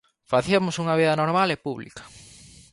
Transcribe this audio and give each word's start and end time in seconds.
Facíamos 0.33 0.75
unha 0.83 0.97
vida 0.99 1.19
normal 1.21 1.47
e 1.51 1.61
pública. 1.65 2.03